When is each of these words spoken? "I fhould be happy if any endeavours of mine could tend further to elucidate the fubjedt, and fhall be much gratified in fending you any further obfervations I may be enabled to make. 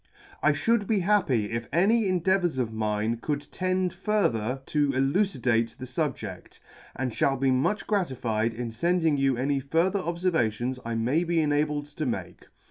"I 0.41 0.51
fhould 0.53 0.87
be 0.87 1.01
happy 1.01 1.51
if 1.51 1.67
any 1.71 2.07
endeavours 2.07 2.57
of 2.57 2.73
mine 2.73 3.17
could 3.17 3.41
tend 3.51 3.93
further 3.93 4.63
to 4.65 4.91
elucidate 4.93 5.75
the 5.77 5.85
fubjedt, 5.85 6.57
and 6.95 7.11
fhall 7.11 7.39
be 7.39 7.51
much 7.51 7.85
gratified 7.85 8.55
in 8.55 8.71
fending 8.71 9.17
you 9.19 9.37
any 9.37 9.59
further 9.59 9.99
obfervations 9.99 10.79
I 10.83 10.95
may 10.95 11.23
be 11.23 11.39
enabled 11.39 11.85
to 11.97 12.07
make. 12.07 12.47